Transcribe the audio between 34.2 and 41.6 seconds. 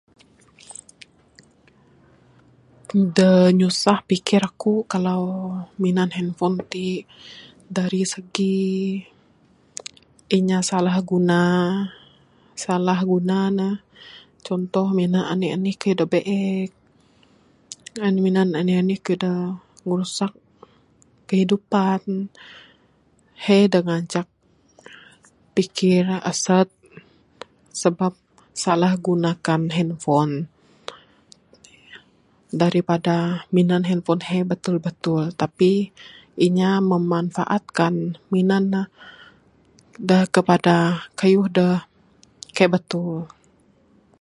he betul betul tapi inya memanfaatkan minan ne dak kepada keyuh